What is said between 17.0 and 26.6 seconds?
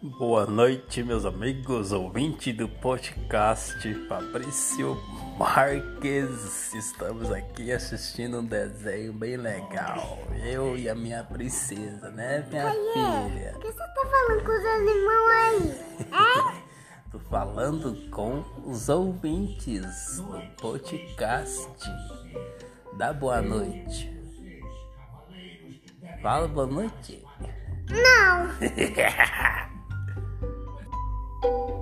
Tô falando com os ouvintes do podcast. Dá boa noite. Fala